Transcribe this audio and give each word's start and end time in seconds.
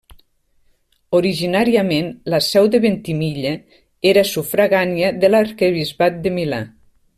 Originàriament, 1.17 2.07
la 2.35 2.39
seu 2.45 2.69
de 2.75 2.79
Ventimiglia 2.87 3.53
era 4.13 4.25
sufragània 4.33 5.15
de 5.25 5.33
l'arquebisbat 5.35 6.21
de 6.25 6.37
Milà. 6.41 6.65